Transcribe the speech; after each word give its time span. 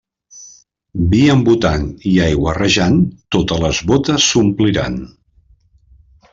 Vi 1.11 1.19
embotant 1.33 1.85
i 2.13 2.15
aigua 2.29 2.55
rajant, 2.59 2.97
totes 3.37 3.63
les 3.67 3.85
bótes 3.93 4.29
s'ompliran. 4.33 5.01